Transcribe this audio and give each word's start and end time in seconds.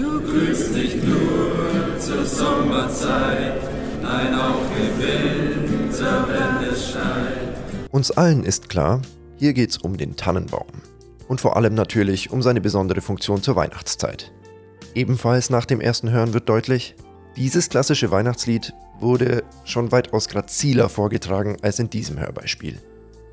Du 0.00 0.18
grüßt 0.18 0.72
nicht 0.72 1.04
nur 1.04 1.98
zur 1.98 2.24
Sommerzeit, 2.24 3.60
nein 4.00 4.34
auch 4.34 4.62
im 4.74 4.98
Winter, 4.98 6.26
wenn 6.26 6.72
es 6.72 6.92
scheint. 6.92 7.90
Uns 7.90 8.10
allen 8.10 8.44
ist 8.44 8.70
klar, 8.70 9.02
hier 9.36 9.52
geht's 9.52 9.76
um 9.76 9.98
den 9.98 10.16
Tannenbaum. 10.16 10.68
Und 11.28 11.42
vor 11.42 11.54
allem 11.56 11.74
natürlich 11.74 12.30
um 12.30 12.40
seine 12.40 12.62
besondere 12.62 13.02
Funktion 13.02 13.42
zur 13.42 13.56
Weihnachtszeit. 13.56 14.32
Ebenfalls 14.94 15.50
nach 15.50 15.66
dem 15.66 15.82
ersten 15.82 16.10
Hören 16.10 16.32
wird 16.32 16.48
deutlich, 16.48 16.94
dieses 17.36 17.68
klassische 17.68 18.10
Weihnachtslied 18.10 18.72
wurde 19.00 19.44
schon 19.64 19.92
weitaus 19.92 20.28
graziler 20.28 20.88
vorgetragen 20.88 21.58
als 21.60 21.78
in 21.78 21.90
diesem 21.90 22.18
Hörbeispiel. 22.18 22.78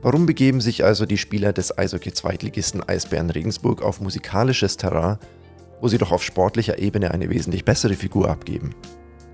Warum 0.02 0.26
begeben 0.26 0.60
sich 0.60 0.84
also 0.84 1.06
die 1.06 1.18
Spieler 1.18 1.54
des 1.54 1.78
Eishockey-Zweitligisten 1.78 2.88
Eisbären 2.88 3.30
Regensburg 3.30 3.82
auf 3.82 4.02
musikalisches 4.02 4.76
Terrain, 4.76 5.18
wo 5.82 5.88
sie 5.88 5.98
doch 5.98 6.12
auf 6.12 6.24
sportlicher 6.24 6.80
Ebene 6.80 7.12
eine 7.12 7.30
wesentlich 7.30 7.66
bessere 7.66 7.94
Figur 7.94 8.30
abgeben? 8.30 8.76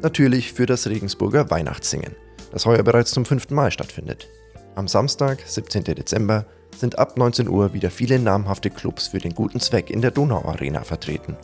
Natürlich 0.02 0.54
für 0.54 0.66
das 0.66 0.88
Regensburger 0.88 1.50
Weihnachtssingen, 1.50 2.16
das 2.52 2.66
heuer 2.66 2.84
bereits 2.84 3.12
zum 3.12 3.26
fünften 3.26 3.56
Mal 3.56 3.72
stattfindet. 3.72 4.28
Am 4.76 4.88
Samstag, 4.88 5.40
17. 5.46 5.84
Dezember, 5.84 6.46
sind 6.78 6.98
ab 6.98 7.18
19 7.18 7.48
Uhr 7.48 7.74
wieder 7.74 7.92
viele 7.92 8.20
namhafte 8.20 8.70
Clubs 8.70 9.08
für 9.08 9.20
den 9.20 9.36
guten 9.36 9.60
Zweck 9.60 9.90
in 9.90 10.02
der 10.02 10.12
Donauarena 10.12 10.84
vertreten. 10.84 11.38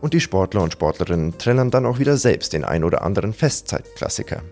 Und 0.00 0.14
die 0.14 0.20
Sportler 0.20 0.62
und 0.62 0.72
Sportlerinnen 0.72 1.38
trällern 1.38 1.70
dann 1.70 1.86
auch 1.86 1.98
wieder 1.98 2.16
selbst 2.16 2.52
den 2.52 2.64
ein 2.64 2.82
oder 2.82 3.02
anderen 3.02 3.32
Festzeitklassiker. 3.32 4.42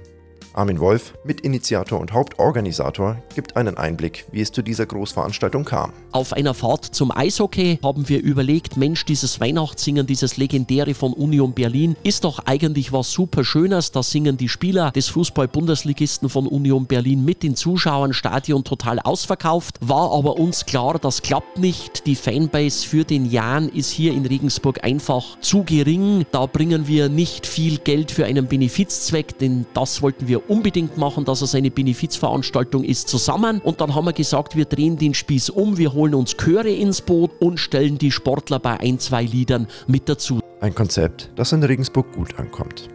Armin 0.52 0.80
Wolf, 0.80 1.14
Mitinitiator 1.24 2.00
und 2.00 2.12
Hauptorganisator, 2.12 3.16
gibt 3.34 3.56
einen 3.56 3.76
Einblick, 3.76 4.26
wie 4.32 4.40
es 4.40 4.50
zu 4.50 4.62
dieser 4.62 4.84
Großveranstaltung 4.86 5.64
kam. 5.64 5.92
Auf 6.12 6.32
einer 6.32 6.54
Fahrt 6.54 6.84
zum 6.84 7.12
Eishockey 7.16 7.78
haben 7.82 8.08
wir 8.08 8.20
überlegt, 8.20 8.76
Mensch, 8.76 9.04
dieses 9.04 9.40
Weihnachtssingen, 9.40 10.06
dieses 10.06 10.36
legendäre 10.36 10.94
von 10.94 11.12
Union 11.12 11.52
Berlin, 11.52 11.96
ist 12.02 12.24
doch 12.24 12.40
eigentlich 12.46 12.92
was 12.92 13.12
super 13.12 13.44
Schönes. 13.44 13.92
Da 13.92 14.02
singen 14.02 14.36
die 14.36 14.48
Spieler 14.48 14.90
des 14.90 15.08
Fußball-Bundesligisten 15.08 16.28
von 16.28 16.48
Union 16.48 16.86
Berlin 16.86 17.24
mit 17.24 17.44
den 17.44 17.54
Zuschauern, 17.54 18.12
Stadion 18.12 18.64
total 18.64 18.98
ausverkauft. 18.98 19.76
War 19.80 20.10
aber 20.12 20.36
uns 20.36 20.66
klar, 20.66 20.98
das 20.98 21.22
klappt 21.22 21.58
nicht. 21.58 22.06
Die 22.06 22.16
Fanbase 22.16 22.86
für 22.86 23.04
den 23.04 23.30
Jan 23.30 23.68
ist 23.68 23.90
hier 23.90 24.12
in 24.12 24.26
Regensburg 24.26 24.82
einfach 24.82 25.38
zu 25.40 25.62
gering. 25.62 26.26
Da 26.32 26.46
bringen 26.46 26.88
wir 26.88 27.08
nicht 27.08 27.46
viel 27.46 27.78
Geld 27.78 28.10
für 28.10 28.24
einen 28.24 28.48
Benefizzweck, 28.48 29.38
denn 29.38 29.66
das 29.74 30.02
wollten 30.02 30.26
wir 30.26 30.39
unbedingt 30.48 30.96
machen, 30.96 31.24
dass 31.24 31.42
es 31.42 31.54
eine 31.54 31.70
Benefizveranstaltung 31.70 32.84
ist, 32.84 33.08
zusammen. 33.08 33.60
Und 33.60 33.80
dann 33.80 33.94
haben 33.94 34.06
wir 34.06 34.12
gesagt, 34.12 34.56
wir 34.56 34.64
drehen 34.64 34.96
den 34.96 35.14
Spieß 35.14 35.50
um, 35.50 35.78
wir 35.78 35.92
holen 35.92 36.14
uns 36.14 36.36
Chöre 36.36 36.70
ins 36.70 37.00
Boot 37.00 37.30
und 37.40 37.58
stellen 37.58 37.98
die 37.98 38.10
Sportler 38.10 38.58
bei 38.58 38.78
ein, 38.80 38.98
zwei 38.98 39.22
Liedern 39.22 39.66
mit 39.86 40.08
dazu. 40.08 40.40
Ein 40.60 40.74
Konzept, 40.74 41.30
das 41.36 41.52
in 41.52 41.62
Regensburg 41.62 42.12
gut 42.12 42.38
ankommt. 42.38 42.88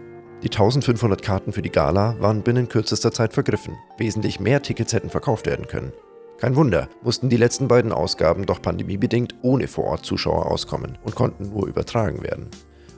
Die 0.44 0.52
1500 0.52 1.24
Karten 1.24 1.54
für 1.54 1.64
die 1.64 1.72
Gala 1.72 2.16
waren 2.20 2.44
binnen 2.44 2.70
kürzester 2.70 3.12
Zeit 3.12 3.34
vergriffen. 3.34 3.78
Wesentlich 3.98 4.40
mehr 4.40 4.62
Tickets 4.62 4.94
hätten 4.94 5.10
verkauft 5.10 5.48
werden 5.48 5.68
können. 5.68 5.92
Kein 6.38 6.56
Wunder, 6.56 6.90
mussten 7.02 7.30
die 7.30 7.38
letzten 7.38 7.68
beiden 7.68 7.92
Ausgaben 7.92 8.46
doch 8.46 8.62
pandemiebedingt 8.62 9.34
ohne 9.42 9.68
Vorort-Zuschauer 9.68 10.52
auskommen 10.52 10.98
und 11.04 11.16
konnten 11.16 11.50
nur 11.50 11.66
übertragen 11.66 12.22
werden. 12.24 12.50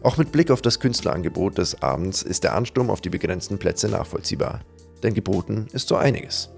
Auch 0.03 0.17
mit 0.17 0.31
Blick 0.31 0.51
auf 0.51 0.61
das 0.61 0.79
Künstlerangebot 0.79 1.57
des 1.57 1.81
Abends 1.81 2.21
ist 2.21 2.43
der 2.43 2.55
Ansturm 2.55 2.89
auf 2.89 3.01
die 3.01 3.09
begrenzten 3.09 3.57
Plätze 3.57 3.89
nachvollziehbar. 3.89 4.61
Denn 5.03 5.13
geboten 5.13 5.67
ist 5.73 5.87
so 5.87 5.95
einiges. 5.95 6.49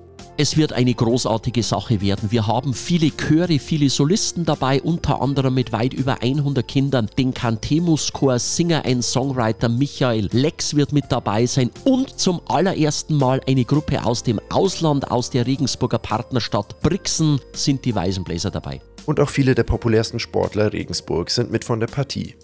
Es 0.41 0.55
wird 0.55 0.71
eine 0.71 0.93
großartige 0.93 1.63
Sache 1.63 1.99
werden. 1.99 2.31
Wir 2.31 2.47
haben 2.47 2.73
viele 2.73 3.11
Chöre, 3.11 3.59
viele 3.59 3.89
Solisten 3.89 4.45
dabei, 4.45 4.81
unter 4.81 5.21
anderem 5.21 5.53
mit 5.53 5.73
weit 5.73 5.93
über 5.93 6.21
100 6.21 6.65
Kindern. 6.65 7.09
Den 7.17 7.33
Cantemus-Chor, 7.33 8.39
Singer, 8.39 8.85
ein 8.85 9.01
Songwriter 9.01 9.67
Michael 9.67 10.29
Lex 10.31 10.75
wird 10.75 10.93
mit 10.93 11.05
dabei 11.09 11.45
sein 11.45 11.71
und 11.83 12.17
zum 12.17 12.39
allerersten 12.47 13.17
Mal 13.17 13.41
eine 13.47 13.65
Gruppe 13.65 14.05
aus 14.05 14.23
dem 14.23 14.39
Ausland, 14.49 15.11
aus 15.11 15.29
der 15.29 15.45
Regensburger 15.45 15.99
Partnerstadt 15.99 16.79
Brixen, 16.81 17.41
sind 17.51 17.83
die 17.83 17.93
Weißenbläser 17.93 18.49
dabei. 18.49 18.79
Und 19.05 19.19
auch 19.19 19.29
viele 19.29 19.55
der 19.55 19.63
populärsten 19.63 20.19
Sportler 20.19 20.71
Regensburg 20.71 21.31
sind 21.31 21.51
mit 21.51 21.65
von 21.65 21.81
der 21.81 21.87
Partie. 21.87 22.35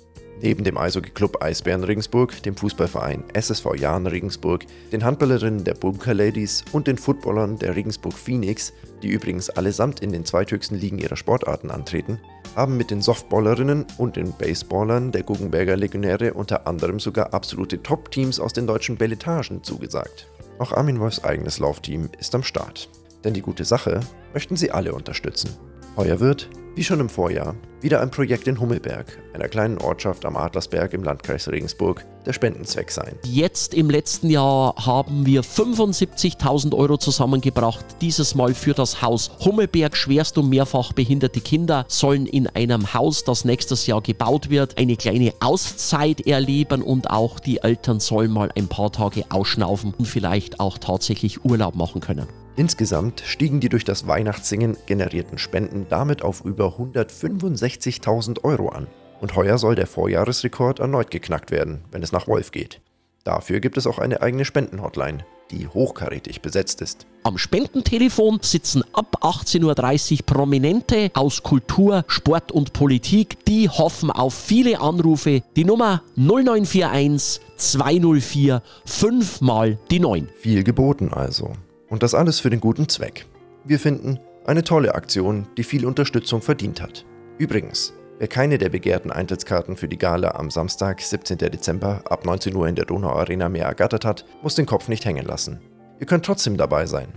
Neben 0.45 0.63
dem 0.63 0.77
Eishockey-Club 0.77 1.41
Eisbären 1.41 1.83
Regensburg, 1.83 2.43
dem 2.43 2.55
Fußballverein 2.55 3.23
SSV 3.33 3.65
Jahn 3.77 4.05
Regensburg, 4.05 4.63
den 4.91 5.03
Handballerinnen 5.03 5.63
der 5.63 5.73
Bunker 5.73 6.13
Ladies 6.13 6.63
und 6.71 6.85
den 6.85 6.99
Footballern 6.99 7.57
der 7.57 7.75
Regensburg 7.75 8.13
Phoenix, 8.13 8.71
die 9.01 9.07
übrigens 9.07 9.49
allesamt 9.49 10.01
in 10.01 10.11
den 10.11 10.23
zweithöchsten 10.23 10.77
Ligen 10.77 10.99
ihrer 10.99 11.15
Sportarten 11.15 11.71
antreten, 11.71 12.19
haben 12.55 12.77
mit 12.77 12.91
den 12.91 13.01
Softballerinnen 13.01 13.87
und 13.97 14.17
den 14.17 14.33
Baseballern 14.33 15.11
der 15.11 15.23
Guggenberger 15.23 15.77
Legionäre 15.77 16.35
unter 16.35 16.67
anderem 16.67 16.99
sogar 16.99 17.33
absolute 17.33 17.81
Top-Teams 17.81 18.39
aus 18.39 18.53
den 18.53 18.67
deutschen 18.67 18.97
Belletagen 18.97 19.63
zugesagt. 19.63 20.27
Auch 20.59 20.73
Armin 20.73 20.99
Wolfs 20.99 21.23
eigenes 21.23 21.57
Laufteam 21.57 22.09
ist 22.19 22.35
am 22.35 22.43
Start. 22.43 22.87
Denn 23.23 23.33
die 23.33 23.41
gute 23.41 23.65
Sache 23.65 23.99
möchten 24.31 24.57
sie 24.57 24.69
alle 24.69 24.93
unterstützen. 24.93 25.49
Heuer 25.97 26.19
wird, 26.19 26.51
wie 26.75 26.83
schon 26.83 26.99
im 26.99 27.09
Vorjahr, 27.09 27.55
wieder 27.85 28.01
ein 28.01 28.09
Projekt 28.09 28.47
in 28.47 28.59
Hummelberg, 28.59 29.05
einer 29.33 29.47
kleinen 29.47 29.77
Ortschaft 29.77 30.25
am 30.25 30.35
Adlersberg 30.35 30.91
im 30.93 31.03
Landkreis 31.03 31.47
Regensburg, 31.47 32.03
der 32.25 32.33
Spendenzweck 32.33 32.89
sein. 32.89 33.13
Jetzt 33.23 33.75
im 33.75 33.91
letzten 33.91 34.31
Jahr 34.31 34.73
haben 34.83 35.27
wir 35.27 35.43
75.000 35.43 36.75
Euro 36.75 36.97
zusammengebracht. 36.97 37.85
Dieses 38.01 38.33
Mal 38.33 38.55
für 38.55 38.73
das 38.73 39.03
Haus 39.03 39.29
Hummelberg. 39.45 39.95
Schwerst 39.95 40.39
und 40.39 40.49
mehrfach 40.49 40.93
behinderte 40.93 41.41
Kinder 41.41 41.85
sollen 41.87 42.25
in 42.25 42.47
einem 42.47 42.91
Haus, 42.95 43.23
das 43.23 43.45
nächstes 43.45 43.85
Jahr 43.85 44.01
gebaut 44.01 44.49
wird, 44.49 44.79
eine 44.79 44.95
kleine 44.95 45.33
Auszeit 45.39 46.25
erleben 46.25 46.81
und 46.81 47.11
auch 47.11 47.39
die 47.39 47.57
Eltern 47.57 47.99
sollen 47.99 48.31
mal 48.31 48.49
ein 48.55 48.67
paar 48.67 48.91
Tage 48.91 49.25
ausschnaufen 49.29 49.93
und 49.95 50.07
vielleicht 50.07 50.59
auch 50.59 50.79
tatsächlich 50.79 51.45
Urlaub 51.45 51.75
machen 51.75 52.01
können. 52.01 52.27
Insgesamt 52.57 53.21
stiegen 53.25 53.59
die 53.59 53.67
durch 53.67 53.83
das 53.83 54.07
Weihnachtssingen 54.07 54.77
generierten 54.85 55.37
Spenden 55.37 55.87
damit 55.89 56.21
auf 56.21 56.45
über 56.45 56.77
165.000 57.79 58.43
Euro 58.43 58.69
an. 58.69 58.87
Und 59.21 59.35
heuer 59.35 59.57
soll 59.57 59.75
der 59.75 59.87
Vorjahresrekord 59.87 60.79
erneut 60.79 61.09
geknackt 61.09 61.51
werden, 61.51 61.83
wenn 61.91 62.03
es 62.03 62.11
nach 62.11 62.27
Wolf 62.27 62.51
geht. 62.51 62.81
Dafür 63.23 63.59
gibt 63.59 63.77
es 63.77 63.87
auch 63.87 63.97
eine 63.97 64.21
eigene 64.21 64.45
Spendenhotline, 64.45 65.25
die 65.49 65.67
hochkarätig 65.67 66.41
besetzt 66.41 66.81
ist. 66.81 67.07
Am 67.23 67.39
Spendentelefon 67.39 68.37
sitzen 68.43 68.83
ab 68.93 69.17
18.30 69.21 70.11
Uhr 70.11 70.25
Prominente 70.27 71.09
aus 71.15 71.41
Kultur, 71.41 72.03
Sport 72.07 72.51
und 72.51 72.73
Politik. 72.73 73.43
Die 73.45 73.67
hoffen 73.67 74.11
auf 74.11 74.35
viele 74.35 74.79
Anrufe. 74.79 75.41
Die 75.55 75.65
Nummer 75.65 76.03
0941 76.15 77.41
204 77.57 78.61
5 78.85 79.41
mal 79.41 79.79
die 79.89 79.99
9. 79.99 80.29
Viel 80.37 80.63
geboten 80.63 81.11
also. 81.11 81.53
Und 81.89 82.03
das 82.03 82.13
alles 82.13 82.39
für 82.39 82.51
den 82.51 82.59
guten 82.59 82.89
Zweck. 82.89 83.25
Wir 83.63 83.79
finden, 83.79 84.19
eine 84.45 84.63
tolle 84.63 84.93
Aktion, 84.93 85.47
die 85.57 85.63
viel 85.63 85.87
Unterstützung 85.87 86.43
verdient 86.43 86.79
hat. 86.79 87.05
Übrigens, 87.37 87.93
wer 88.17 88.27
keine 88.27 88.57
der 88.57 88.69
begehrten 88.69 89.11
Eintrittskarten 89.11 89.75
für 89.75 89.89
die 89.89 89.97
Gala 89.97 90.35
am 90.35 90.49
Samstag, 90.49 91.01
17. 91.01 91.37
Dezember 91.37 92.01
ab 92.09 92.25
19 92.25 92.55
Uhr 92.55 92.67
in 92.67 92.75
der 92.75 92.85
Donau 92.85 93.09
Arena 93.09 93.49
mehr 93.49 93.65
ergattert 93.65 94.05
hat, 94.05 94.23
muss 94.41 94.55
den 94.55 94.65
Kopf 94.65 94.87
nicht 94.87 95.03
hängen 95.05 95.25
lassen. 95.25 95.59
Ihr 95.99 96.07
könnt 96.07 96.25
trotzdem 96.25 96.55
dabei 96.55 96.85
sein. 96.85 97.09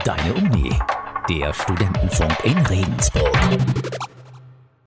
Deine 0.00 0.34
Uni. 0.34 0.76
Der 1.28 1.52
Studentenfunk 1.54 2.36
in 2.44 2.58
Regensburg. 2.66 3.38